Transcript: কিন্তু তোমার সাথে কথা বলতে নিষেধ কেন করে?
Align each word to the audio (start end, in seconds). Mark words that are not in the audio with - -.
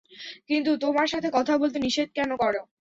কিন্তু 0.49 0.71
তোমার 0.83 1.07
সাথে 1.07 1.27
কথা 1.33 1.53
বলতে 1.61 1.77
নিষেধ 1.79 2.09
কেন 2.17 2.31
করে? 2.37 2.59